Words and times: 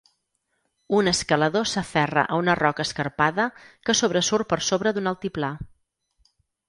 Un 0.99 1.09
escalador 1.09 1.67
s'aferra 1.71 2.23
a 2.35 2.39
una 2.43 2.55
roca 2.61 2.85
escarpada 2.89 3.45
que 3.89 3.95
sobresurt 4.01 4.51
per 4.55 4.63
sobre 4.71 4.95
d'un 4.99 5.13
altiplà. 5.13 5.53